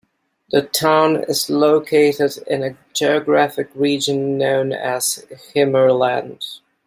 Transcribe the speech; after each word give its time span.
The 0.49 0.63
town 0.63 1.25
is 1.25 1.47
located 1.47 2.39
in 2.47 2.63
a 2.63 2.75
geographic 2.91 3.69
region 3.75 4.35
known 4.35 4.71
as 4.73 5.23
"Himmerland". 5.53 6.43